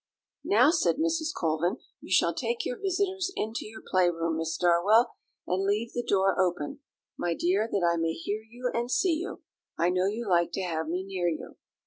[0.43, 1.31] "Now," said Mrs.
[1.31, 5.11] Colvin, "you shall take your visitors into your play room, Miss Darwell,
[5.45, 6.79] and leave the door open,
[7.19, 9.43] my dear, that I may hear you and see you;
[9.77, 11.55] I know you like to have me near you."